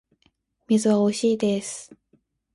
[0.67, 1.95] 水はおいしいです